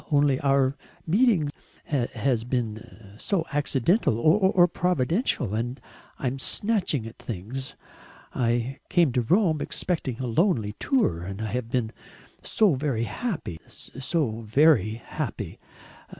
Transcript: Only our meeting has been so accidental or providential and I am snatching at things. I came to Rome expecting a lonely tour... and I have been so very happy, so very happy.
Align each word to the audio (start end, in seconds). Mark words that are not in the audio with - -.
Only 0.09 0.39
our 0.39 0.75
meeting 1.05 1.51
has 1.83 2.43
been 2.43 3.15
so 3.19 3.45
accidental 3.53 4.17
or 4.19 4.67
providential 4.67 5.53
and 5.53 5.79
I 6.17 6.25
am 6.25 6.39
snatching 6.39 7.05
at 7.05 7.19
things. 7.19 7.75
I 8.33 8.79
came 8.89 9.11
to 9.11 9.21
Rome 9.21 9.61
expecting 9.61 10.19
a 10.19 10.25
lonely 10.25 10.73
tour... 10.79 11.21
and 11.21 11.39
I 11.39 11.51
have 11.51 11.69
been 11.69 11.91
so 12.41 12.73
very 12.73 13.03
happy, 13.03 13.59
so 13.69 14.41
very 14.41 14.93
happy. 14.93 15.59